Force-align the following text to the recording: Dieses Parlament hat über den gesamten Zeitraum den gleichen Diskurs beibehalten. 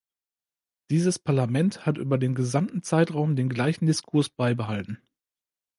Dieses 0.89 1.19
Parlament 1.19 1.85
hat 1.85 1.99
über 1.99 2.17
den 2.17 2.33
gesamten 2.33 2.81
Zeitraum 2.81 3.35
den 3.35 3.49
gleichen 3.49 3.85
Diskurs 3.85 4.29
beibehalten. 4.29 4.99